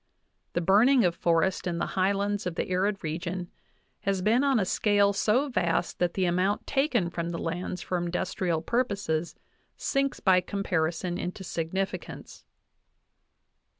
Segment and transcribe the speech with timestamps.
[0.27, 3.51] | The burning of forests in the high lands of the arid region
[3.99, 7.99] has been on a "scale so vast that the amount taken from the lands for
[7.99, 9.35] industrial purposes
[9.77, 12.49] sinks by comparison into insignificance" (15).